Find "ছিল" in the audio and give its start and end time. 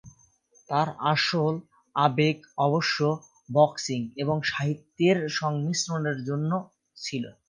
6.97-7.23